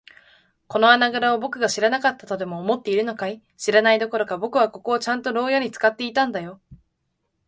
[0.67, 3.43] この穴ぐらをぼくが知らなかったとでも思っているのかい。
[3.55, 6.59] 知らないどころか、ぼくはここをちゃんと牢屋ろうやに使っていたんだよ。